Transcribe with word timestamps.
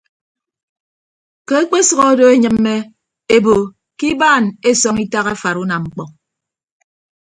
Ke 1.47 1.53
ekpesʌk 1.63 1.99
odo 2.09 2.23
eenyịmme 2.31 2.75
ebo 3.35 3.55
ke 3.97 4.05
ibaan 4.13 4.43
esọñ 4.69 4.97
itak 5.05 5.27
afara 5.33 5.59
unamñkpọ. 5.63 6.03